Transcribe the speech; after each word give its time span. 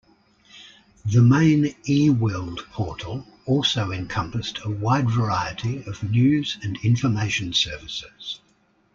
The 1.05 1.21
main 1.21 1.75
eWorld 1.83 2.65
portal 2.71 3.23
also 3.45 3.91
encompassed 3.91 4.57
a 4.65 4.69
wide 4.71 5.11
variety 5.11 5.83
of 5.85 6.01
news 6.01 6.57
and 6.63 6.75
information 6.83 7.53
services. 7.53 8.39